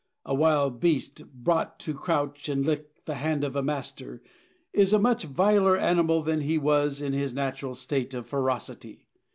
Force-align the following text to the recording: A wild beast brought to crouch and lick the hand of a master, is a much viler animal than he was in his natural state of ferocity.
A 0.25 0.33
wild 0.33 0.79
beast 0.79 1.21
brought 1.31 1.77
to 1.81 1.93
crouch 1.93 2.49
and 2.49 2.65
lick 2.65 3.05
the 3.05 3.13
hand 3.13 3.43
of 3.43 3.55
a 3.55 3.61
master, 3.61 4.23
is 4.73 4.93
a 4.93 4.97
much 4.97 5.25
viler 5.25 5.77
animal 5.77 6.23
than 6.23 6.41
he 6.41 6.57
was 6.57 7.01
in 7.01 7.13
his 7.13 7.35
natural 7.35 7.75
state 7.75 8.15
of 8.15 8.25
ferocity. 8.25 9.05